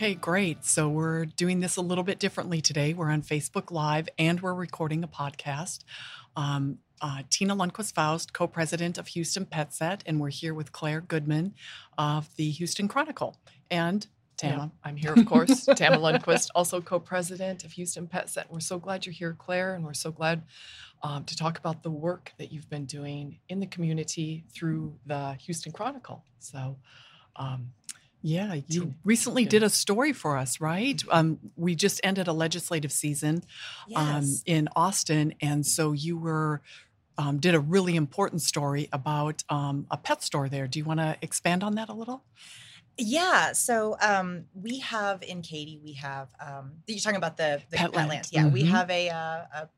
[0.00, 0.64] Okay, great.
[0.64, 2.94] So we're doing this a little bit differently today.
[2.94, 5.80] We're on Facebook Live and we're recording a podcast.
[6.36, 11.02] Um, uh, Tena Lundquist Faust, co president of Houston PetSet, and we're here with Claire
[11.02, 11.52] Goodman
[11.98, 13.36] of the Houston Chronicle.
[13.70, 14.06] And
[14.38, 14.72] Tama.
[14.72, 15.66] Yeah, I'm here, of course.
[15.76, 18.50] Tama Lundquist, also co president of Houston Pet Set.
[18.50, 20.44] We're so glad you're here, Claire, and we're so glad
[21.02, 25.34] um, to talk about the work that you've been doing in the community through the
[25.44, 26.24] Houston Chronicle.
[26.38, 26.78] So,
[27.36, 27.72] um,
[28.22, 31.02] yeah, you recently did a story for us, right?
[31.10, 33.42] Um, we just ended a legislative season
[33.96, 34.42] um, Yes.
[34.46, 36.60] in Austin, and so you were
[37.18, 40.66] um, did a really important story about um, a pet store there.
[40.66, 42.24] Do you want to expand on that a little?
[42.96, 43.52] Yeah.
[43.52, 48.08] So um, we have in Katy, we have um, you're talking about the, the Petland.
[48.10, 48.28] Petland.
[48.32, 48.68] Yeah, we Mhm.
[48.68, 49.16] have a, uh,
[49.54, 49.68] a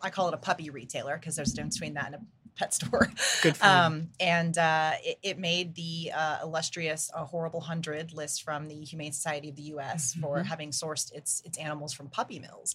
[0.00, 2.20] I call it a puppy retailer because there's a difference between that and a
[2.54, 3.08] pet store.
[3.42, 3.70] Good for you.
[3.72, 8.74] Um, and uh, it, it made the uh, illustrious uh, Horrible Hundred list from the
[8.84, 10.14] Humane Society of the U.S.
[10.14, 10.46] for Mhm.
[10.46, 12.74] having sourced its its animals from puppy mills.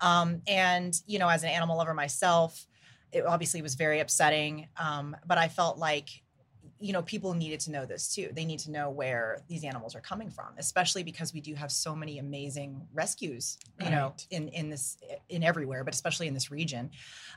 [0.00, 2.66] Um, and you know, as an animal lover myself,
[3.12, 4.68] it obviously was very upsetting.
[4.76, 6.08] Um, but I felt like
[6.80, 9.94] you know people needed to know this too they need to know where these animals
[9.94, 14.48] are coming from especially because we do have so many amazing rescues you know in
[14.48, 14.96] in this
[15.28, 16.90] in everywhere but especially in this region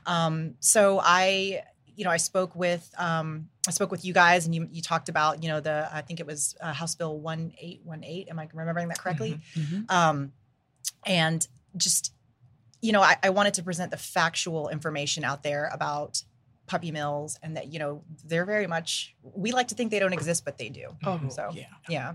[0.06, 1.62] um so i
[1.98, 5.08] you know i spoke with um i spoke with you guys and you you talked
[5.08, 8.88] about you know the i think it was uh, house bill 1818 am i remembering
[8.88, 9.90] that correctly Mhm.
[9.90, 10.32] um,
[11.06, 12.12] and just
[12.80, 16.22] you know I, I wanted to present the factual information out there about
[16.66, 20.12] puppy mills and that you know they're very much we like to think they don't
[20.12, 21.66] exist but they do Oh, so yeah.
[21.88, 22.14] yeah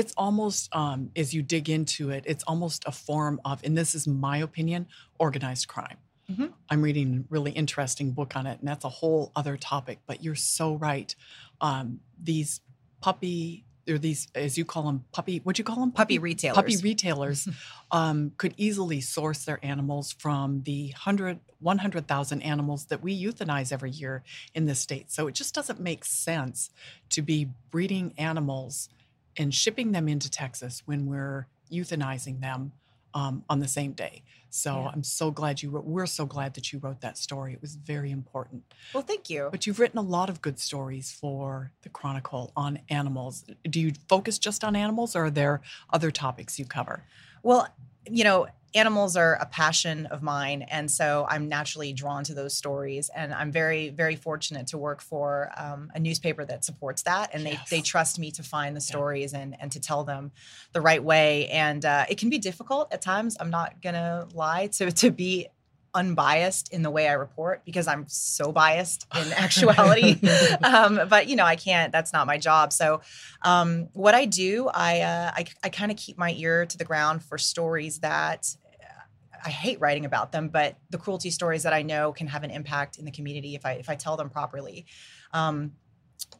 [0.00, 3.92] It's almost, um, as you dig into it, it's almost a form of, and this
[3.98, 4.86] is my opinion,
[5.18, 5.98] organized crime.
[6.30, 6.52] Mhm.
[6.70, 9.98] I'm reading a really interesting book on it, and that's a whole other topic.
[10.06, 11.14] But you're so right.
[11.60, 12.60] Um, these
[13.00, 15.92] puppy, or these, as you call them, puppy, what'd you call them?
[15.92, 17.46] puppy retailers Puppy retailers
[17.90, 23.90] um, could easily source their animals from the 100, 100,000 animals that we euthanize every
[23.90, 24.22] year
[24.54, 25.12] in this state.
[25.12, 26.70] So it just doesn't make sense
[27.10, 28.88] to be breeding animals
[29.36, 32.72] and shipping them into Texas when we're euthanizing them
[33.14, 34.22] um, on the same day.
[34.50, 34.90] So Yeah.
[34.92, 37.52] I'm so glad you wrote, we're so glad that you wrote that story.
[37.52, 38.62] It was very important.
[38.92, 42.78] well thank you But you've written a lot of good stories for the Chronicle on
[42.88, 43.44] animals.
[43.68, 45.60] Do you focus just on animals or are there
[45.92, 47.04] other topics you cover?
[47.42, 47.68] Well,
[48.10, 50.62] you know, animals are a passion of mine.
[50.62, 53.08] And so I'm naturally drawn to those stories.
[53.14, 57.30] And I'm very, very fortunate to work for um, a newspaper that supports that.
[57.32, 57.70] And they, Yes.
[57.70, 60.32] they trust me to find the stories and, and to tell them
[60.72, 61.48] the right way.
[61.50, 63.36] And uh, it can be difficult at times.
[63.38, 65.46] I'm not going to lie to, to be
[65.94, 70.18] unbiased in the way I report because I'm so biased in actuality.
[70.62, 71.92] um, but you know, I can't.
[71.92, 72.72] That's not my job.
[72.72, 73.00] So,
[73.42, 76.84] um, what I do, I uh, I, I kind of keep my ear to the
[76.84, 81.72] ground for stories that uh, I hate writing about them, but the cruelty stories that
[81.72, 84.30] I know can have an impact in the community if I if I tell them
[84.30, 84.86] properly.
[85.32, 85.72] Um,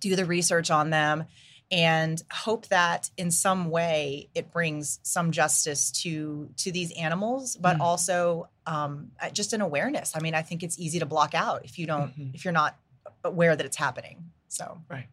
[0.01, 1.25] do the research on them
[1.75, 7.77] and hope that in some way it brings some justice to to these animals but
[7.77, 7.81] Mm.
[7.81, 11.65] also um, uh, just an awareness i mean i think it's easy to block out
[11.65, 12.35] if you don't Mhm.
[12.35, 12.77] if you're not
[13.25, 15.09] aware that it's happening so Right.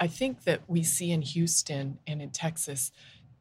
[0.00, 2.90] I think that we see in Houston and in Texas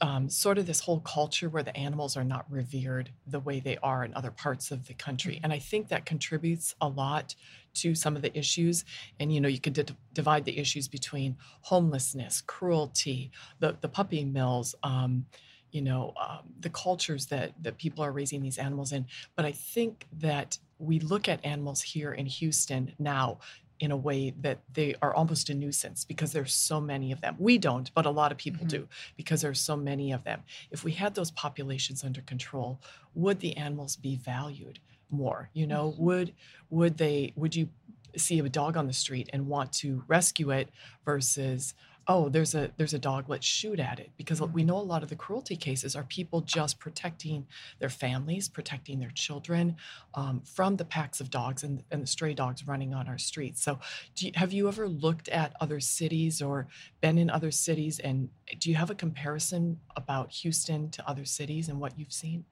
[0.01, 3.77] um, sort of this whole culture where the animals are not revered the way they
[3.77, 5.39] are in other parts of the country.
[5.41, 7.35] And I think that contributes a lot
[7.75, 8.85] to some of the issues.
[9.19, 14.25] And, you know, you could di- divide the issues between homelessness, cruelty, the, the puppy
[14.25, 15.25] mills, um,
[15.71, 19.05] you know, um, the cultures that, that people are raising these animals in.
[19.35, 23.39] But I think that we look at animals here in Houston now
[23.81, 27.35] in a way that they are almost a nuisance because there's so many of them.
[27.37, 28.69] We don't, but a lot of people Mhm.
[28.69, 28.87] do
[29.17, 30.43] because there's so many of them.
[30.71, 32.79] If we had those populations under control,
[33.13, 34.79] would the animals be valued
[35.15, 35.49] more?
[35.53, 36.33] You know, would
[36.69, 37.69] would they would you
[38.17, 40.69] see a dog on the street and want to rescue it
[41.03, 41.73] versus
[42.07, 44.11] oh there's a there's a dog let's shoot at it?
[44.17, 47.45] Because we know a lot of the cruelty cases are people just protecting
[47.79, 49.75] their families protecting their children
[50.13, 53.63] um, from the packs of dogs and, and the stray dogs running on our streets.
[53.63, 53.79] So
[54.15, 56.67] do you, have you ever looked at other cities or
[57.01, 58.29] been in other cities and
[58.59, 62.45] do you have a comparison about houston to other cities and what you've seen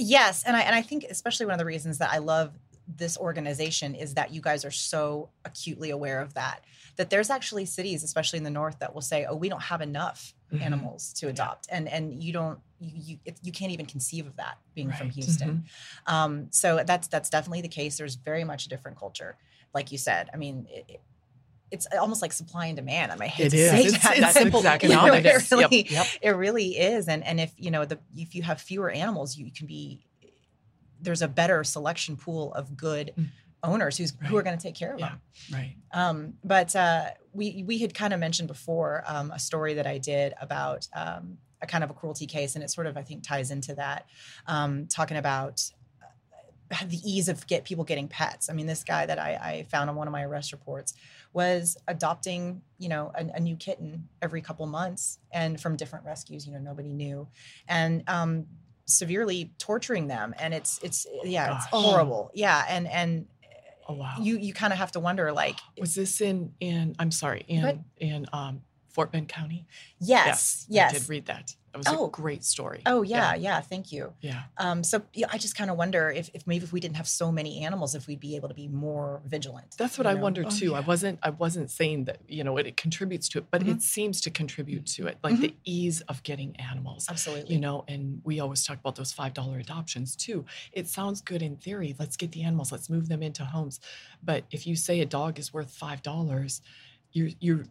[0.00, 2.58] Yes, and I and I think especially one of the reasons that I love
[2.96, 6.64] this organization is that you guys are so acutely aware of that.
[6.96, 9.80] That there's actually cities, especially in the north, that will say, "Oh, we don't have
[9.80, 10.62] enough Mhm.
[10.62, 14.58] animals to adopt," and and you don't you you, you can't even conceive of that
[14.74, 15.14] being from Right.
[15.14, 15.64] Houston.
[16.06, 17.98] Um, so that's that's definitely the case.
[17.98, 19.36] There's very much a different culture,
[19.74, 20.30] like you said.
[20.32, 20.66] I mean.
[20.70, 21.00] It-
[21.70, 23.12] it's almost like supply and demand.
[23.12, 23.70] I might hate It to is.
[23.70, 24.12] say It's- that.
[24.12, 25.50] it's That's simple know, economics.
[25.52, 26.06] It really, yep.
[26.22, 27.08] it really is.
[27.08, 30.04] And and if you know the if you have fewer animals, you can be
[31.00, 33.28] there's a better selection pool of good Mm.
[33.62, 35.08] owners who's who are going to take care of Yeah.
[35.10, 35.20] them.
[35.52, 35.76] Right.
[35.92, 39.98] Um, but uh, we we had kind of mentioned before um, a story that I
[39.98, 43.22] did about um, a kind of a cruelty case, and it sort of I think
[43.22, 44.06] ties into that,
[44.46, 45.62] um, talking about
[46.86, 48.48] the ease of get people getting pets.
[48.48, 50.94] I mean, this guy that I, I found on one of my arrest reports
[51.32, 56.46] was adopting, you know, a, a new kitten every couple months, and from different rescues.
[56.46, 57.28] You know, nobody knew,
[57.68, 58.46] and um,
[58.86, 62.30] severely torturing them, and it's it's yeah, it's horrible.
[62.34, 63.26] Yeah, and and
[63.88, 64.14] Oh wow.
[64.20, 67.84] you you kind of have to wonder like was this in in I'm sorry in
[67.96, 69.66] in um, Fort Bend County?
[69.98, 71.56] yes I yes did read that.
[71.72, 72.06] That was Oh.
[72.06, 72.82] a great story.
[72.84, 73.60] Oh yeah, yeah.
[73.60, 74.12] thank you.
[74.20, 74.42] yeah.
[74.58, 77.06] Um, so yeah, I just kind of wonder if, if maybe if we didn't have
[77.08, 79.76] so many animals, if we'd be able to be more vigilant.
[79.78, 80.20] That's what I know?
[80.20, 80.74] wonder Oh, too.
[80.74, 83.76] I wasn't I wasn't saying that you know it, it contributes to it, but Mhm.
[83.76, 87.06] it seems to contribute to it, like the ease of getting animals.
[87.08, 87.54] Absolutely.
[87.54, 90.44] You know, and we always talk about those five dollar adoptions too.
[90.72, 91.94] It sounds good in theory.
[91.98, 92.72] Let's get the animals.
[92.72, 93.78] Let's move them into homes.
[94.22, 96.62] But if you say a dog is worth five dollars,
[97.12, 97.64] you're you're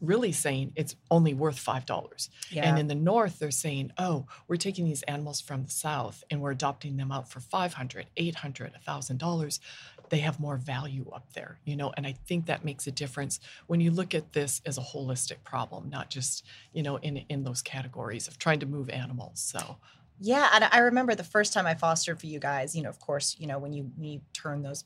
[0.00, 2.30] really saying it's only worth five dollars.
[2.50, 2.68] yeah.
[2.68, 6.40] And in the north, they're saying, oh, we're taking these animals from the south and
[6.40, 9.60] we're adopting them out for 500, 800, $1,000.
[10.08, 13.38] They have more value up there, you know, and I think that makes a difference
[13.68, 17.44] when you look at this as a holistic problem, not just, you know, in, in
[17.44, 19.40] those categories of trying to move animals.
[19.40, 19.76] So,
[20.22, 22.76] yeah, and I remember the first time I fostered for you guys.
[22.76, 24.84] You know, of course, you know when you when you turn those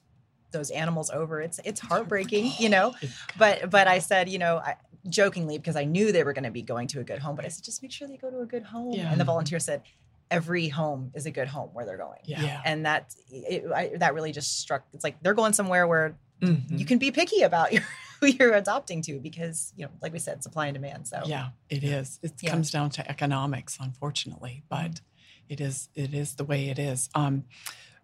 [0.54, 2.52] those animals over, it's it's heartbreaking.
[2.58, 2.94] You know,
[3.38, 4.76] but but I said, you know, I,
[5.08, 7.44] jokingly because I knew they were going to be going to a good home, but
[7.44, 8.92] I said just make sure they go to a good home.
[8.94, 9.10] Yeah.
[9.12, 9.82] And the volunteer said,
[10.30, 12.20] every home is a good home where they're going.
[12.24, 12.40] yeah.
[12.42, 12.60] Yeah.
[12.64, 14.82] And that it, I, that really just struck.
[14.94, 16.78] It's like they're going somewhere where Mhm.
[16.78, 17.82] you can be picky about your,
[18.20, 21.50] who you're adopting to because you know like we said supply and demand so Yeah.
[21.68, 22.18] It is.
[22.22, 22.50] It Yeah.
[22.50, 25.00] comes down to economics, unfortunately, but
[25.48, 27.10] it is it is the way it is.
[27.14, 27.44] Um,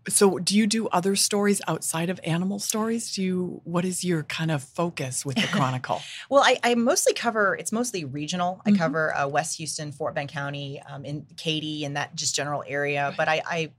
[0.08, 3.12] so, do you do other stories outside of animal stories?
[3.14, 3.60] Do you?
[3.64, 6.00] What is your kind of focus with the Chronicle?
[6.30, 8.78] well I, I mostly cover it's mostly regional i Mhm.
[8.78, 13.12] cover uh, west houston fort bend county um, in katy and that just general area
[13.16, 13.72] but i, I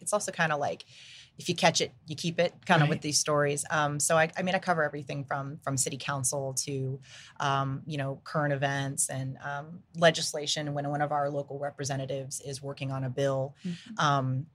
[0.00, 0.84] it's also kind of like
[1.38, 4.30] if you catch it you keep it kind of with these stories um, so I,
[4.36, 7.00] I mean i cover everything from from city council to
[7.40, 12.62] um, you know current events and um, legislation when one of our local representatives is
[12.62, 13.54] working on a bill
[13.98, 14.46] um,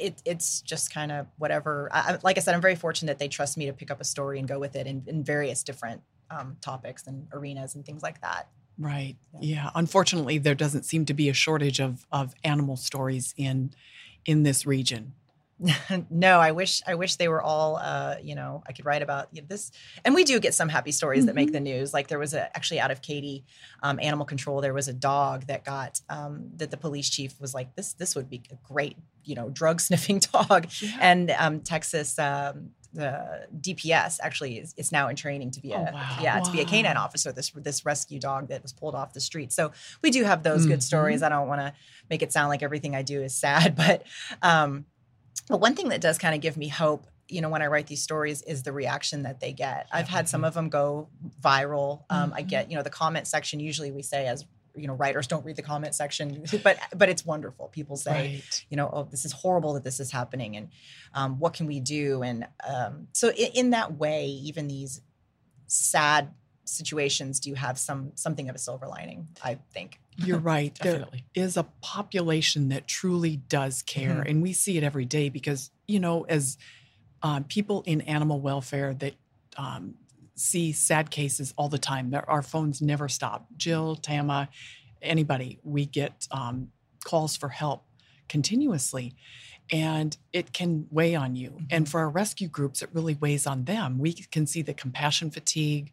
[0.00, 1.88] it, it's just kind of whatever.
[1.92, 4.04] I, like I said, I'm very fortunate that they trust me to pick up a
[4.04, 8.02] story and go with it in, in various different um, topics and arenas and things
[8.02, 8.48] like that.
[8.78, 9.16] Right.
[9.34, 9.40] Yeah.
[9.40, 9.70] Yeah.
[9.74, 13.72] Unfortunately, there doesn't seem to be a shortage of of animal stories in
[14.24, 15.12] in this region.
[16.10, 17.76] no, I wish I wish they were all.
[17.76, 19.70] Uh, you know, I could write about you know, this,
[20.04, 21.92] and we do get some happy stories that make the news.
[21.92, 23.44] Like there was a actually out of Katy,
[23.82, 24.60] um, animal control.
[24.60, 28.14] There was a dog that got um, that the police chief was like, this this
[28.16, 30.96] would be a great you know drug sniffing dog, Yeah.
[31.00, 32.18] and um, Texas.
[32.18, 36.16] Um, the DPS actually is, is now in training to be a Oh, wow.
[36.20, 37.30] yeah to be a canine officer.
[37.30, 39.52] This this rescue dog that was pulled off the street.
[39.52, 39.70] So
[40.02, 40.82] we do have those good Mhm.
[40.82, 41.22] stories.
[41.22, 41.72] I don't want to
[42.10, 44.02] make it sound like everything I do is sad, but
[44.42, 44.86] um,
[45.48, 47.86] but one thing that does kind of give me hope, you know, when I write
[47.86, 49.86] these stories is the reaction that they get.
[49.92, 51.08] I've had some of them go
[51.40, 52.02] viral.
[52.10, 52.48] Um, I Mhm.
[52.48, 53.60] get, you know, the comment section.
[53.60, 54.44] Usually we say as
[54.76, 57.66] you know, writers don't read the comment section, but but it's wonderful.
[57.68, 58.64] People say, Right.
[58.70, 60.68] you know, oh, this is horrible that this is happening, and
[61.12, 62.22] um, what can we do?
[62.22, 65.00] And um, so in, in that way, even these
[65.66, 66.32] sad
[66.64, 69.26] situations do have some something of a silver lining.
[69.42, 69.98] I think.
[70.24, 70.76] You're right.
[70.82, 74.30] There is a population that truly does care, Mhm.
[74.30, 76.56] and we see it every day because you know, as
[77.22, 79.14] um, people in animal welfare that
[79.56, 79.94] um,
[80.36, 82.10] see sad cases all the time.
[82.10, 83.46] There, our phones never stop.
[83.56, 84.48] Jill, Tama,
[85.02, 86.68] anybody, we get um,
[87.04, 87.84] calls for help
[88.28, 89.14] continuously.
[89.72, 91.60] And it can weigh on you.
[91.70, 93.98] And for our rescue groups, it really weighs on them.
[93.98, 95.92] We can see the compassion fatigue.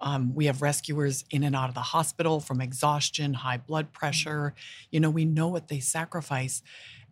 [0.00, 4.54] Um, we have rescuers in and out of the hospital from exhaustion, high blood pressure.
[4.90, 6.62] You know, we know what they sacrifice.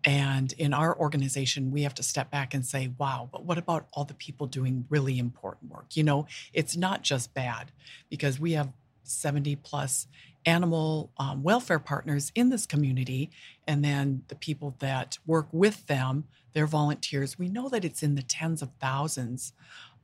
[0.05, 3.89] And in our organization, we have to step back and say, wow, but what about
[3.93, 5.97] all the people doing really important work?
[5.97, 7.73] You know, it's not just bad
[8.09, 10.07] because we have 70 plus
[10.45, 13.31] animal um, welfare partners in this community.
[13.67, 17.39] And then the people that work with them, they're volunteers.
[17.39, 19.53] We know that it's in the tens of thousands.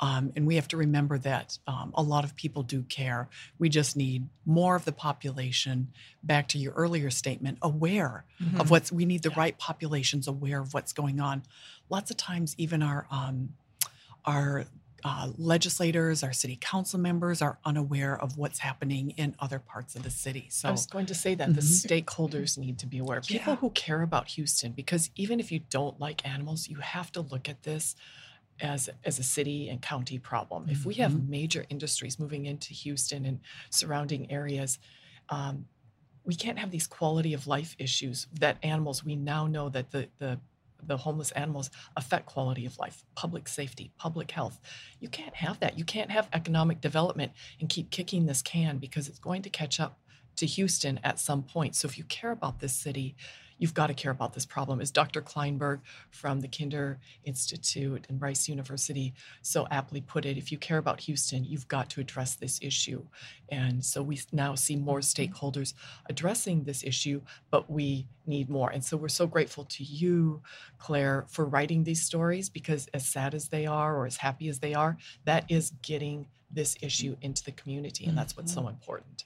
[0.03, 3.29] Um, and we have to remember that um, a lot of people do care.
[3.61, 5.93] We just need more of the population,
[6.25, 8.25] back to your earlier statement, aware
[8.59, 9.39] of what's, we need the Yeah.
[9.39, 11.45] right populations aware of what's going on.
[11.89, 13.55] Lots of times, even our, um,
[14.25, 14.67] our
[15.05, 20.03] uh, legislators, our city council members are unaware of what's happening in other parts of
[20.05, 20.47] the city.
[20.51, 22.05] So I was going to say that the Mhm.
[22.05, 23.21] stakeholders need to be aware.
[23.21, 23.57] People Yeah.
[23.59, 27.49] who care about Houston, because even if you don't like animals, you have to look
[27.49, 27.97] at this
[28.61, 30.69] as as a city and county problem.
[30.69, 31.29] If we have Mhm.
[31.29, 33.41] major industries moving into Houston and
[33.71, 34.79] surrounding areas,
[35.29, 35.69] um,
[36.25, 39.05] we can't have these quality of life issues that animals.
[39.05, 40.41] We now know that the the
[40.85, 44.61] the homeless animals affect quality of life, public safety, public health.
[44.99, 45.79] You can't have that.
[45.79, 49.79] You can't have economic development and keep kicking this can because it's going to catch
[49.79, 50.01] up
[50.37, 51.77] to Houston at some point.
[51.77, 53.15] So if you care about this city,
[53.63, 54.81] you've got to care about this problem.
[54.81, 55.23] As Dr.
[55.23, 60.79] Klineberg from the Kinder Institute and Rice University so aptly put it, if you care
[60.79, 63.05] about Houston, you've got to address this issue.
[63.51, 65.23] And so we now see more mm-hmm.
[65.23, 65.75] stakeholders
[66.07, 68.71] addressing this issue, but we need more.
[68.71, 70.43] And so we're so grateful to you,
[70.79, 74.59] Claire, for writing these stories because as sad as they are or as happy as
[74.59, 77.27] they are, that is getting this issue mm-hmm.
[77.27, 78.07] into the community.
[78.07, 78.71] And that's what's so mm-hmm.
[78.71, 79.25] important.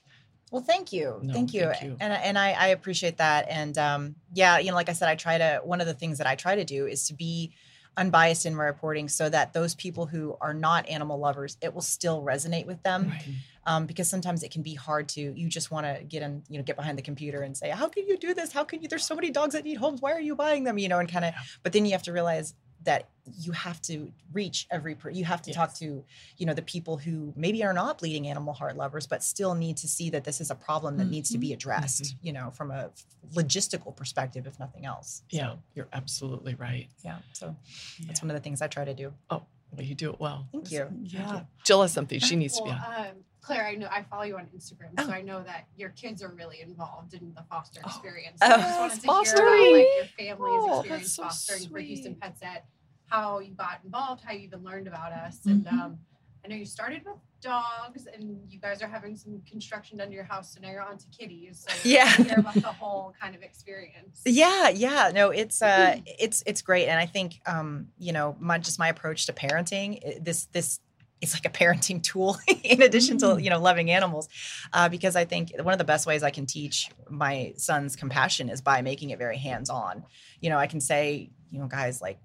[0.51, 1.97] Well, thank you, No, thank you, thank you.
[1.99, 3.47] and and I, I appreciate that.
[3.49, 5.61] And um, yeah, you know, like I said, I try to.
[5.63, 7.51] One of the things that I try to do is to be
[7.97, 11.81] unbiased in my reporting, so that those people who are not animal lovers, it will
[11.81, 13.09] still resonate with them.
[13.09, 13.23] Right.
[13.65, 15.21] Um, because sometimes it can be hard to.
[15.21, 17.89] You just want to get in, you know, get behind the computer and say, "How
[17.89, 18.53] can you do this?
[18.53, 18.87] How can you?
[18.87, 20.01] There's so many dogs that need homes.
[20.01, 21.33] Why are you buying them?" You know, and kind of.
[21.33, 21.41] Yeah.
[21.63, 22.53] But then you have to realize
[22.83, 23.07] that
[23.39, 26.03] you have to reach every per- you have to talk to
[26.37, 29.75] you know the people who maybe are not bleeding animal heart lovers but still need
[29.75, 32.71] to see that this is a problem that needs to be addressed you know from
[32.71, 32.89] a
[33.35, 36.87] logistical perspective if nothing else Yeah, you're absolutely right.
[37.03, 37.55] yeah so
[38.05, 39.43] that's one of the things i try to do Oh,
[39.73, 40.47] well, you do it well.
[40.53, 40.87] Thank you.
[41.03, 41.41] yeah.
[41.65, 42.77] Jill has something she needs to be on.
[42.77, 43.05] um,
[43.47, 45.05] Claire, I know I follow you on Instagram, Oh.
[45.05, 47.87] so I know that your kids are really involved in the foster Oh.
[47.87, 48.39] experience.
[48.41, 51.69] Oh, So I just wanted to hear about like your family's Oh, experience so fostering
[51.69, 52.19] for Houston sweet.
[52.21, 52.65] Pet Set,
[53.05, 55.71] how you got involved, how you even learned about us, and Mhm.
[55.81, 55.99] um,
[56.43, 60.13] I know you started with dogs, and you guys are having some construction done to
[60.13, 61.65] your house, so now you're on to kitties.
[61.65, 62.09] So Yeah.
[62.17, 64.21] Hear about the whole kind of experience.
[64.25, 68.57] yeah yeah no it's uh it's it's great and i think um you know my
[68.57, 70.79] just my approach to parenting this this
[71.21, 73.43] it's like a parenting tool in addition to Mm.
[73.43, 74.27] you know loving animals
[74.73, 78.49] uh, because i think one of the best ways i can teach my son's compassion
[78.49, 80.03] is by making it very hands-on
[80.41, 82.19] you know i can say you know guys like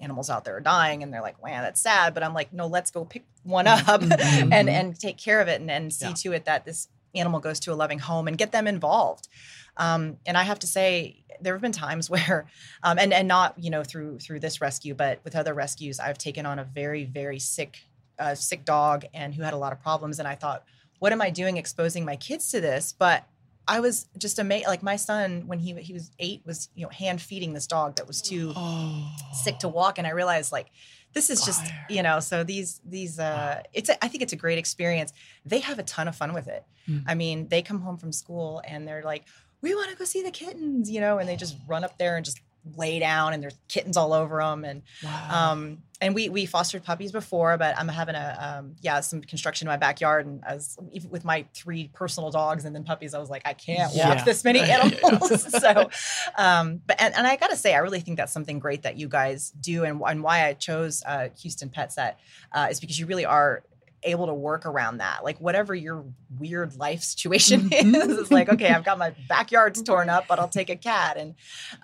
[0.00, 2.66] animals out there are dying and they're like man that's sad but i'm like no
[2.66, 4.48] let's go pick one up Mhm.
[4.52, 6.14] and and take care of it and, and see Yeah.
[6.14, 9.28] to it that this animal goes to a loving home and get them involved
[9.76, 12.46] um, and i have to say there have been times where
[12.82, 16.18] um, and and not you know through through this rescue but with other rescues i've
[16.18, 17.78] taken on a very very sick
[18.18, 20.64] uh, sick dog and who had a lot of problems and i thought
[20.98, 22.92] what am i doing exposing my kids to this?
[22.98, 23.24] But
[23.68, 26.90] i was just amazed like my son when he he was eight was you know
[26.90, 29.10] hand feeding this dog that was too Oh.
[29.44, 30.68] sick to walk and i realized like
[31.12, 34.36] this is just you know so these these uh it's a, i think it's a
[34.44, 35.12] great experience.
[35.44, 36.64] They have a ton of fun with it.
[36.88, 37.04] Mm.
[37.06, 39.24] i mean they come home from school and they're like
[39.60, 42.16] we want to go see the kittens you know and they just run up there
[42.16, 42.40] and just
[42.76, 45.52] lay down and there's kittens all over them and Wow.
[45.52, 49.66] um and we we fostered puppies before but i'm having a um yeah some construction
[49.66, 53.18] in my backyard and as even with my three personal dogs and then puppies i
[53.18, 54.14] was like i can't Yeah.
[54.14, 55.88] walk this many animals so
[56.36, 59.08] um but and, and i gotta say i really think that's something great that you
[59.08, 62.18] guys do and, and why i chose uh houston pets set
[62.52, 63.62] uh, is because you really are
[64.04, 66.04] able to work around that like whatever your
[66.38, 70.48] weird life situation is it's like okay i've got my backyard's torn up but i'll
[70.48, 71.34] take a cat and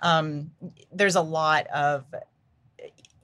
[0.01, 0.51] um
[0.93, 2.05] there's a lot of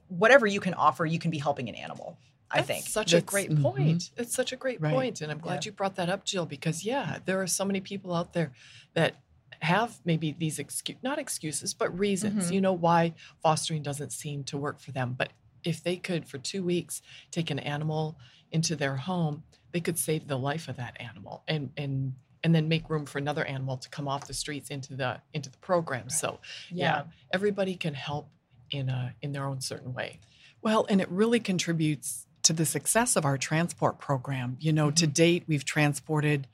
[0.08, 2.18] whatever you can offer you can be helping an animal
[2.50, 3.62] i That's think such a That's- great mhm.
[3.62, 4.10] point.
[4.16, 4.92] It's such a great Right.
[4.92, 7.80] point, and I'm glad you brought that up, Jill, because yeah, there are so many
[7.80, 8.52] people out there
[8.92, 9.14] that
[9.60, 12.54] have maybe these excuse not excuses but reasons Mhm.
[12.54, 15.30] you know why fostering doesn't seem to work for them but
[15.64, 18.16] if they could for two weeks take an animal
[18.52, 19.42] into their home
[19.72, 23.18] they could save the life of that animal and and and then make room for
[23.18, 26.38] another animal to come off the streets into the into the program so
[26.70, 28.28] yeah, everybody can help
[28.70, 30.18] in a in their own certain way
[30.60, 34.56] Well, and it really contributes to the success of our transport program.
[34.60, 35.14] You know, to Mhm.
[35.14, 36.46] date, we've transported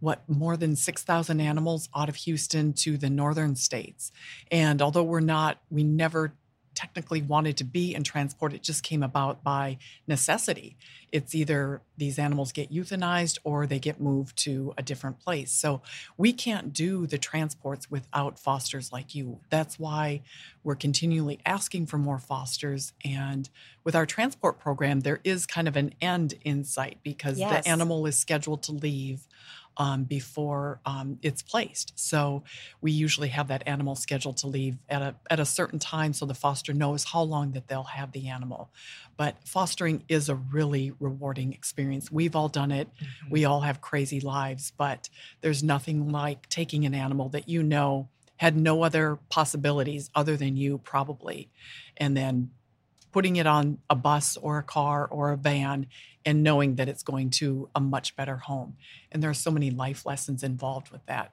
[0.00, 4.12] what more than 6,000 animals out of Houston to the northern states.
[4.50, 6.32] And although we're not, we never
[6.76, 10.76] technically wanted to be in transport, it just came about by necessity.
[11.10, 15.50] It's either these animals get euthanized or they get moved to a different place.
[15.50, 15.82] So
[16.16, 19.40] we can't do the transports without fosters like you.
[19.50, 20.20] That's why
[20.62, 22.92] we're continually asking for more fosters.
[23.04, 23.48] And
[23.82, 27.64] with our transport program, there is kind of an end in sight because Yes.
[27.64, 29.26] the animal is scheduled to leave
[29.78, 31.92] um, before um, it's placed.
[31.98, 32.42] So
[32.80, 36.26] we usually have that animal scheduled to leave at a at a certain time, so
[36.26, 38.70] the foster knows how long that they'll have the animal.
[39.16, 42.10] But fostering is a really rewarding experience.
[42.10, 42.88] We've all done it.
[43.00, 43.30] Mhm.
[43.30, 45.08] We all have crazy lives, but
[45.40, 50.56] there's nothing like taking an animal that you know had no other possibilities other than
[50.56, 51.48] you, probably,
[51.96, 52.50] and then
[53.12, 55.86] putting it on a bus or a car or a van
[56.26, 58.76] and knowing that it's going to a much better home.
[59.12, 61.32] And there are so many life lessons involved with that.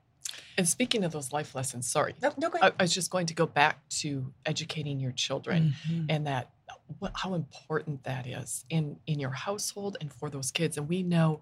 [0.58, 2.74] And speaking of those life lessons, sorry, No, no, go I, ahead.
[2.80, 6.06] I was just going to go back to educating your children mm-hmm.
[6.10, 10.52] and that uh, what, how important that is in in your household and for those
[10.52, 10.78] kids.
[10.78, 11.42] And we know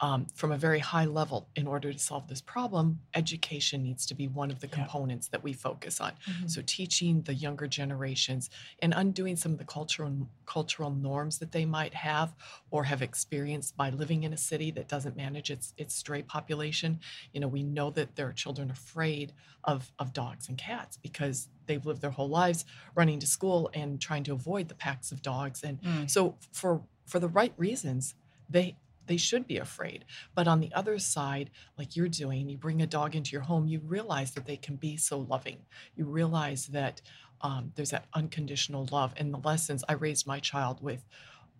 [0.00, 4.14] um, from a very high level, in order to solve this problem, education needs to
[4.14, 4.74] be one of the Yeah.
[4.76, 6.12] components that we focus on.
[6.26, 6.50] Mhm.
[6.50, 8.50] So teaching the younger generations
[8.80, 12.34] and undoing some of the cultural cultural norms that they might have
[12.70, 17.00] or have experienced by living in a city that doesn't manage its its stray population.
[17.32, 19.32] You know, we know that there are children afraid
[19.64, 24.00] of of dogs and cats because they've lived their whole lives running to school and
[24.00, 26.10] trying to avoid the packs of dogs and Mm.
[26.10, 28.14] so for for the right reasons,
[28.48, 28.76] they
[29.06, 30.04] they should be afraid.
[30.34, 33.66] But on the other side, like you're doing, you bring a dog into your home,
[33.66, 35.58] you realize that they can be so loving.
[35.94, 37.00] You realize that
[37.40, 39.84] um, there's that unconditional love and the lessons.
[39.88, 41.04] I raised my child with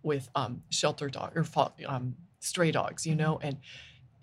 [0.03, 1.45] with um, shelter dog or
[1.87, 3.57] um, stray dogs, you know, and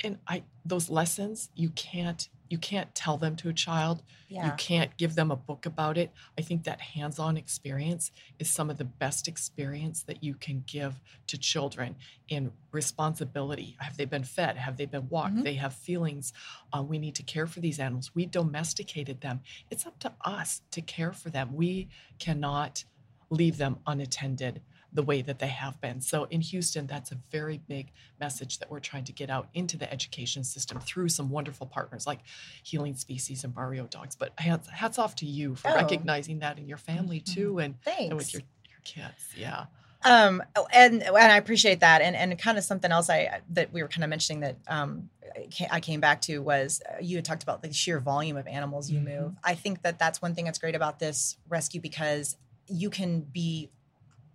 [0.03, 4.03] and I those lessons you can't you can't tell them to a child.
[4.47, 6.13] You can't give them a book about it.
[6.39, 11.01] I think that hands-on experience is some of the best experience that you can give
[11.29, 11.97] to children
[12.29, 13.77] in responsibility.
[13.81, 14.57] Have they been fed?
[14.57, 15.37] Have they been walked?
[15.37, 15.45] Mhm.
[15.45, 16.33] They have feelings.
[16.73, 18.15] Uh, we need to care for these animals.
[18.15, 19.41] We domesticated them.
[19.71, 21.55] It's up to us to care for them.
[21.55, 22.85] We cannot
[23.31, 24.63] leave them unattended
[24.95, 26.01] the way that they have been.
[26.01, 29.77] So in Houston, that's a very big message that we're trying to get out into
[29.77, 32.21] the education system through some wonderful partners like
[32.63, 34.15] Healing Species and Barrio Dogs.
[34.15, 35.75] But hats, hats off to you for Oh.
[35.75, 37.35] recognizing that in your family Mhm.
[37.35, 38.03] too and, Thanks.
[38.03, 39.25] and with your, your kids.
[39.37, 39.67] Yeah.
[40.07, 43.73] Um, oh, and and I appreciate that, and and kind of something else I that
[43.73, 45.09] we were kind of mentioning that um
[45.71, 48.91] I came back to was uh, you had talked about the sheer volume of animals
[48.91, 49.05] you Mhm.
[49.19, 49.35] move.
[49.43, 52.37] I think that that's one thing that's great about this rescue because
[52.69, 53.71] you can be,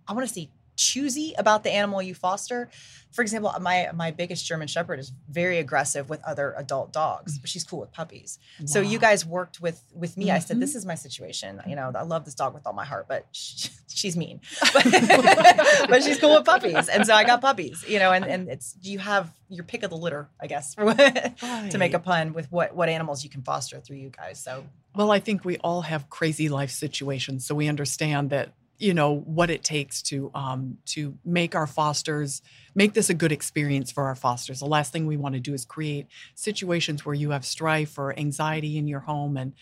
[0.06, 2.70] I want to say choosy about the animal you foster.
[3.12, 7.40] For example, my my biggest German Shepherd is very aggressive with other adult dogs, mm.
[7.42, 8.38] but she's cool with puppies.
[8.66, 10.30] So you guys worked with with me.
[10.30, 10.60] I said.
[10.60, 10.78] "This mm-hmm.
[10.78, 11.60] is my situation.
[11.66, 14.40] You know, I love this dog with all my heart, but sh she's mean,
[14.72, 17.84] but she's cool with puppies." And so I got puppies.
[17.86, 21.76] You know, and and it's you have your pick of the litter, I guess, to
[21.78, 24.38] make a pun with what what animals you can foster through you guys.
[24.38, 28.94] So Well, I think we all have crazy life situations, so we understand that you
[28.94, 32.42] know what it takes to um, to make our fosters
[32.74, 34.60] make this a good experience for our fosters.
[34.60, 38.18] The last thing we want to do is create situations where you have strife or
[38.18, 39.54] anxiety in your home, and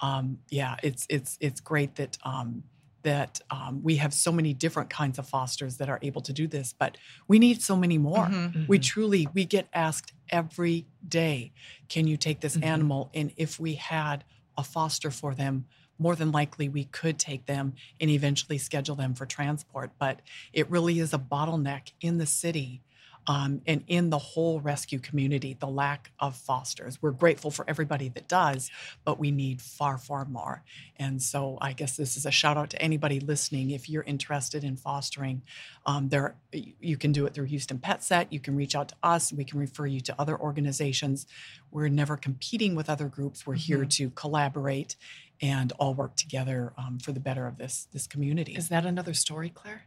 [0.00, 2.18] um, yeah, it's it's it's great that.
[2.24, 2.64] Um,
[3.02, 6.48] that um, we have so many different kinds of fosters that are able to do
[6.48, 6.96] this, but
[7.28, 8.36] we need so many more.
[8.52, 8.66] mhm.
[8.66, 8.82] We Mhm.
[8.82, 11.52] truly we get asked every day,
[11.88, 12.64] can you take this Mhm.
[12.64, 13.10] animal?
[13.14, 14.24] And if we had
[14.56, 15.66] a foster for them,
[15.98, 19.90] more than likely we could take them and eventually schedule them for transport.
[19.98, 20.20] But
[20.52, 22.82] it really is a bottleneck in the city
[23.28, 27.02] um, and in the whole rescue community, the lack of fosters.
[27.02, 28.70] We're grateful for everybody that does,
[29.04, 30.62] but we need far, far more.
[30.96, 33.70] And so I guess this is a shout out to anybody listening.
[33.70, 35.42] If you're interested in fostering,
[35.84, 38.32] um, there you can do it through Houston Pet Set.
[38.32, 39.32] You can reach out to us.
[39.32, 41.26] We can refer you to other organizations.
[41.72, 43.44] We're never competing with other groups.
[43.44, 43.90] We're here Mhm.
[43.90, 44.94] to collaborate
[45.40, 48.54] and all work together um, for the better of this this community.
[48.54, 49.82] Is that another story, Claire?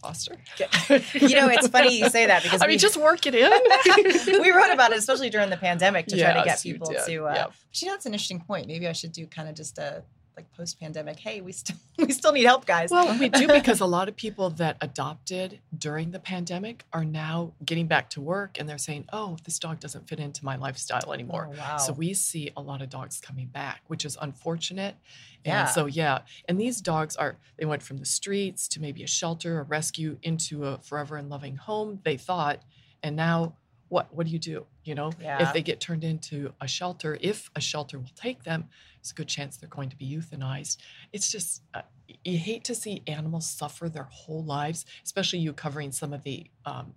[0.00, 0.36] Foster?
[0.58, 3.50] you know, it's funny you say that because I we, mean, just work it in.
[4.42, 7.26] we wrote about it, especially during the pandemic, to try to get people to.
[7.26, 7.44] Uh, Yeah.
[7.44, 8.66] But you know, it's an interesting point.
[8.66, 10.02] Maybe I should do kind of just a
[10.42, 11.18] like post pandemic.
[11.18, 12.90] Hey, we still we still need help, guys.
[12.90, 17.52] Well, we do because a lot of people that adopted during the pandemic are now
[17.64, 21.12] getting back to work and they're saying, oh, this dog doesn't fit into my lifestyle
[21.12, 21.48] anymore.
[21.52, 21.76] Oh, wow.
[21.76, 24.96] So we see a lot of dogs coming back, which is unfortunate.
[25.44, 25.62] Yeah.
[25.62, 26.20] And so, yeah.
[26.48, 30.18] And these dogs are, they went from the streets to maybe a shelter, a rescue
[30.22, 32.60] into a forever and loving home, they thought.
[33.02, 33.56] And now,
[33.88, 34.66] what, what do you do?
[34.84, 35.40] You know, Yeah.
[35.40, 38.68] if they get turned into a shelter, if a shelter will take them,
[39.00, 40.78] it's a good chance they're going to be euthanized.
[41.12, 41.82] It's just, uh,
[42.24, 46.46] you hate to see animals suffer their whole lives, especially you covering some of the,
[46.64, 46.94] um,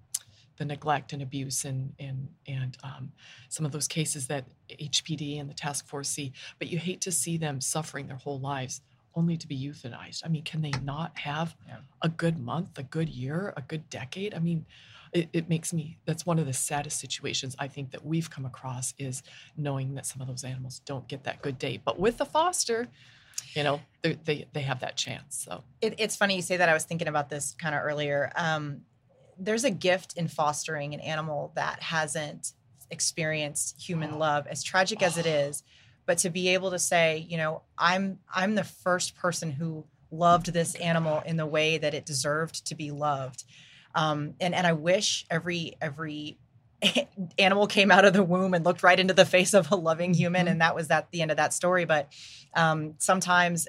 [0.57, 3.11] the neglect and abuse and and and um,
[3.49, 7.11] some of those cases that HPD and the task force see, but you hate to
[7.11, 8.81] see them suffering their whole lives
[9.15, 10.21] only to be euthanized.
[10.25, 11.77] I mean, can they not have Yeah.
[12.01, 14.33] a good month, a good year, a good decade?
[14.33, 14.65] I mean,
[15.15, 18.45] it, it makes me that's one of the saddest situations I think that we've come
[18.45, 19.23] across is
[19.57, 21.81] knowing that some of those animals don't get that good day.
[21.83, 22.87] But with the foster,
[23.55, 25.43] you know, they they, they have that chance.
[25.45, 26.69] So It, it's funny you say that.
[26.69, 28.31] I was thinking about this kind of earlier.
[28.35, 28.81] Um,
[29.39, 32.53] there's a gift in fostering an animal that hasn't
[32.91, 34.17] experienced human Oh.
[34.17, 35.63] love, as tragic as it is.
[36.05, 40.53] But to be able to say, you know, I'm I'm the first person who loved
[40.53, 43.43] this animal in the way that it deserved to be loved,
[43.95, 46.37] um, and and I wish every every
[47.39, 50.13] animal came out of the womb and looked right into the face of a loving
[50.13, 50.51] human, Mhm.
[50.51, 51.85] and that was that the end of that story.
[51.85, 52.11] But
[52.55, 53.67] um, sometimes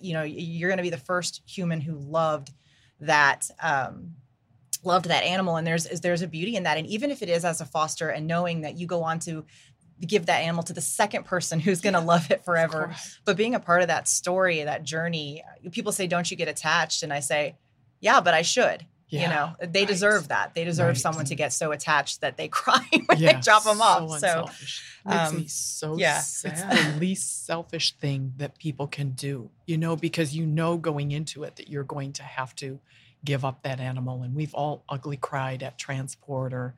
[0.00, 2.52] you know you're going to be the first human who loved
[3.00, 4.14] that um,
[4.82, 5.56] loved that animal.
[5.56, 6.78] And there's there's a beauty in that.
[6.78, 9.44] And even if it is as a foster and knowing that you go on to
[10.06, 12.94] give that animal to the second person who's going to love it forever.
[13.24, 17.02] but being a part of that story that journey people say don't you get attached?
[17.04, 17.56] And i say
[18.00, 18.84] yeah but i should
[19.22, 19.88] you know they right.
[19.88, 20.98] deserve that they deserve Right.
[20.98, 24.46] someone to get so attached that they cry when Yeah, they drop them off so
[25.06, 26.52] makes um, so yeah, sad.
[26.52, 31.12] It's the least selfish thing that people can do, you know, because you know going
[31.12, 32.80] into it that you're going to have to
[33.24, 34.22] give up that animal.
[34.22, 36.74] And we've all ugly cried at transport or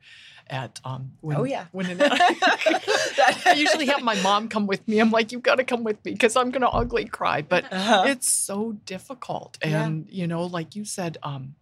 [0.49, 1.65] at um when, Oh, yeah.
[1.71, 4.99] when an, I usually have my mom come with me.
[4.99, 7.41] I'm like, you've got to come with me because I'm gonna ugly cry.
[7.41, 8.03] But Uh-huh.
[8.05, 9.57] it's so difficult.
[9.61, 9.85] Yeah.
[9.85, 11.55] And you know, like you said, um,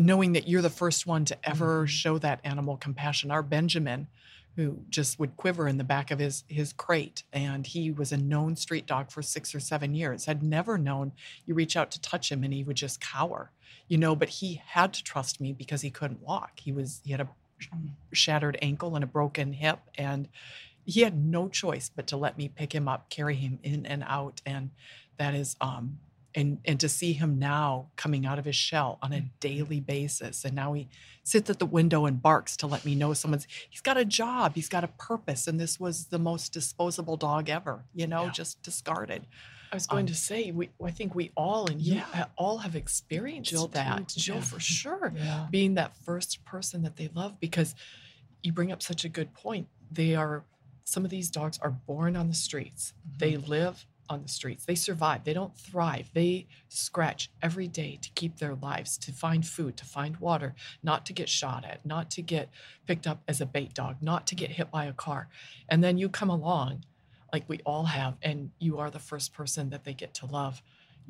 [0.00, 1.88] knowing that you're the first one to ever Mhm.
[1.88, 3.30] show that animal compassion.
[3.30, 4.08] Our Benjamin,
[4.56, 8.16] who just would quiver in the back of his his crate, and he was a
[8.16, 11.12] known street dog for six or seven years, had never known
[11.46, 13.52] you reach out to touch him and he would just cower,
[13.88, 14.16] you know.
[14.16, 16.60] But he had to trust me because he couldn't walk.
[16.60, 17.28] He was he had a
[18.12, 20.28] shattered ankle and a broken hip, and
[20.84, 24.04] he had no choice but to let me pick him up, carry him in and
[24.06, 24.70] out, and
[25.18, 26.00] that is um
[26.34, 29.28] and and to see him now coming out of his shell on a mm.
[29.40, 30.88] daily basis and now he
[31.22, 34.54] sits at the window and barks to let me know someone's he's got a job
[34.54, 38.30] he's got a purpose and this was the most disposable dog ever you know Yeah.
[38.30, 39.26] just discarded
[39.72, 42.00] I was going Um, to say, we I think we all and you Yeah.
[42.00, 44.08] ha- all have experienced Jill, too, that.
[44.08, 44.40] Jill, yeah.
[44.42, 47.74] for sure, yeah being that first person that they love because
[48.42, 49.68] you bring up such a good point.
[49.90, 50.44] They are
[50.84, 52.94] some of these dogs are born on the streets.
[53.18, 53.48] They mm-hmm.
[53.48, 54.64] live on the streets.
[54.64, 55.24] They survive.
[55.24, 56.10] They don't thrive.
[56.12, 61.06] They scratch every day to keep their lives, to find food, to find water, not
[61.06, 62.50] to get shot at, not to get
[62.86, 65.28] picked up as a bait dog, not to get hit by a car.
[65.68, 66.84] And then you come along,
[67.32, 70.60] like we all have, and you are the first person that they get to love.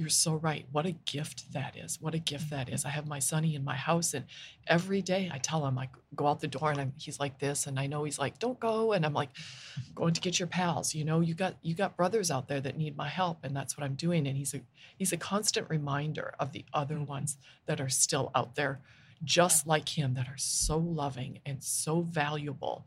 [0.00, 0.64] You're so right.
[0.72, 2.00] What a gift that is.
[2.00, 2.86] What a gift that is.
[2.86, 4.24] I have my sonny in my house, and
[4.66, 7.66] every day I tell him, I go out the door and I'm, he's like this,
[7.66, 8.92] and I know he's like, don't go.
[8.92, 9.28] And I'm like,
[9.94, 10.94] going to get your pals.
[10.94, 13.76] You know, you got you got brothers out there that need my help, and that's
[13.76, 14.26] what I'm doing.
[14.26, 14.62] And he's a
[14.96, 17.36] he's a constant reminder of the other ones
[17.66, 18.80] that are still out there,
[19.22, 22.86] just like him, that are so loving and so valuable,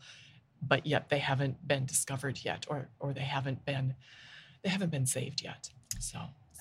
[0.68, 3.94] but yet they haven't been discovered yet, or or they haven't been
[4.64, 5.70] they haven't been saved yet.
[6.00, 6.18] So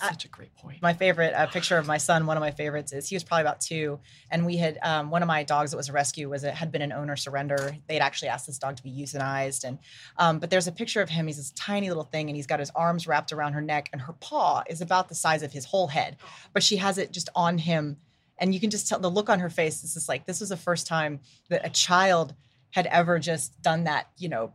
[0.09, 0.81] such a great point.
[0.83, 3.43] my favorite uh, picture of my son one of my favorites is he was probably
[3.43, 3.99] about two
[4.31, 6.71] and we had um, one of my dogs that was a rescue was it had
[6.73, 9.79] been an owner surrender they'd actually asked this dog to be euthanized and
[10.17, 12.59] um, but there's a picture of him he's this tiny little thing and he's got
[12.61, 15.65] his arms wrapped around her neck and her paw is about the size of his
[15.65, 16.17] whole head
[16.53, 17.97] but she has it just on him
[18.39, 20.49] and you can just tell the look on her face This is like this was
[20.49, 22.35] the first time that a child
[22.71, 24.53] had ever just done that you know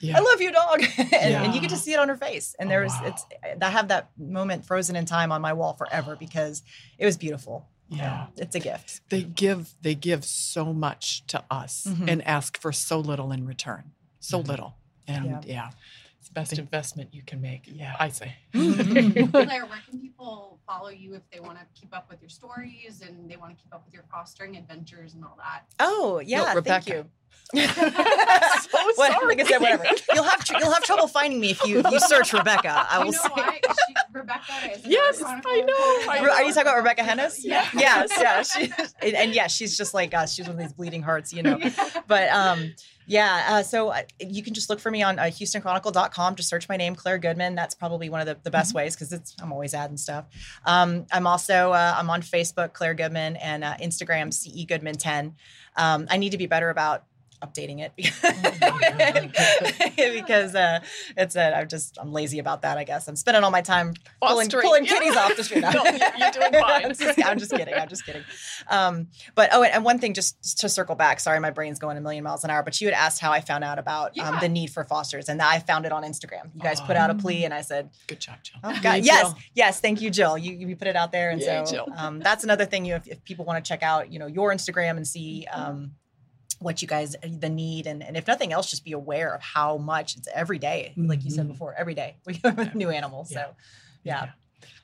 [0.00, 0.82] yeah I love you, dog.
[0.98, 2.54] and, and you get to see it on her face.
[2.58, 3.00] And Oh, there's, wow.
[3.06, 3.24] it's,
[3.62, 6.62] I have that moment frozen in time on my wall forever because
[6.98, 7.68] it was beautiful.
[7.88, 9.00] yeah It's a gift.
[9.10, 12.10] they give they give so much to us Mhm.
[12.10, 14.48] and ask for so little in return so Mhm.
[14.48, 15.70] little and Yeah.
[16.34, 17.62] Yeah, It's best investment you can make.
[17.66, 17.94] Yeah.
[17.98, 18.34] I say.
[18.52, 23.02] Claire, where can people follow you if they want to keep up with your stories
[23.06, 25.64] and they want to keep up with your fostering adventures and all that?
[25.80, 26.44] Oh, yeah.
[26.44, 26.90] thank Rebecca.
[26.90, 27.04] you.
[27.60, 27.60] so
[28.94, 29.26] What- sorry.
[29.26, 29.84] Like I said, whatever.
[30.14, 32.86] You'll have tr- you'll have trouble finding me if you if you search Rebecca.
[32.88, 33.28] I will you know say.
[33.34, 33.60] why?
[33.88, 37.38] She, Rebecca is Yes, I know, I Re- Are you talking about Rebecca Hennis?
[37.42, 37.66] Yeah.
[37.74, 38.42] Yes, yeah.
[38.42, 40.32] She, and, and yeah, she's just like us.
[40.34, 41.58] She's one of these bleeding hearts, you know.
[42.06, 42.72] but um
[43.06, 46.68] yeah uh, so uh, you can just look for me on uh, houstonchronicle.com just search
[46.68, 47.54] my name claire goodman.
[47.54, 50.26] That's probably one of the, the best ways because it's i'm always adding stuff.
[50.64, 55.34] Um, i'm also uh, i'm on facebook claire goodman and uh, instagram ce goodman 10
[55.76, 57.04] um, i need to be better about
[57.46, 57.92] updating it
[60.14, 60.80] because uh,
[61.16, 62.78] it's uh, I'm just I'm lazy about that.
[62.78, 64.90] I guess I'm spending all my time pulling, pulling Yeah.
[64.98, 65.64] kitties off the street.
[65.74, 66.84] No, you're- you're doing fine.
[66.84, 67.74] I'm, just, I'm just kidding.
[67.74, 68.22] I'm just kidding.
[68.68, 71.20] Um, but oh, and, one thing just to circle back.
[71.20, 72.62] Sorry, my brain's going a million miles an hour.
[72.62, 75.40] But you had asked how I found out about um, the need for fosters, and
[75.40, 76.50] I found it on Instagram.
[76.54, 78.60] You guys put out a plea, and I said, Good job, Jill.
[78.62, 79.04] Oh, God.
[79.04, 79.38] Yes, Jill.
[79.54, 79.80] yes.
[79.80, 80.36] Thank you, Jill.
[80.38, 82.84] You you put it out there, and Yay, so um, that's another thing.
[82.84, 85.92] You, if, if people want to check out, you know, your Instagram and see um,
[86.64, 89.76] what you guys the need, and, and if nothing else, just be aware of how
[89.76, 90.92] much it's every day.
[90.96, 91.52] Like you said Mhm.
[91.54, 93.30] before, every day we have new animals.
[93.30, 93.38] Yeah.
[93.44, 93.56] So
[94.02, 94.30] yeah.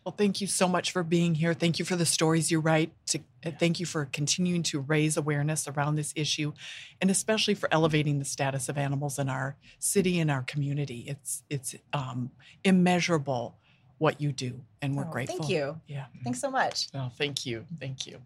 [0.05, 1.53] Well, thank you so much for being here.
[1.55, 2.91] Thank you for the stories you write.
[3.09, 6.53] To, uh, Thank you for continuing to raise awareness around this issue,
[7.01, 11.05] and especially for elevating the status of animals in our city and our community.
[11.07, 12.31] It's it's um,
[12.63, 13.57] immeasurable
[13.99, 15.39] what you do, and we're Oh, grateful.
[15.39, 15.81] Thank you.
[15.87, 16.07] Yeah.
[16.25, 16.89] Thanks so much.
[16.95, 17.67] Oh, thank you.
[17.79, 18.21] Thank you.